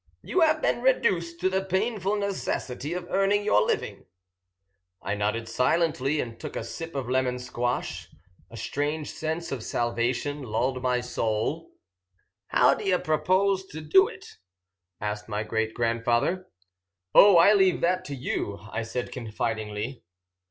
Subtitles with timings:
[0.23, 4.07] You have been reduced to the painful necessity of earning your living."
[4.99, 8.09] I nodded silently, and took a sip of lemon squash.
[8.49, 11.73] A strange sense of salvation lulled my soul.
[12.47, 14.37] "How do you propose to do it?"
[14.99, 16.47] asked my great grandfather.
[17.13, 20.03] "Oh, I leave that to you," I said confidingly.